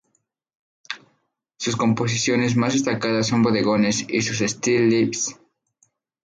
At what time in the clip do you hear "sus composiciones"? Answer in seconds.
1.59-2.55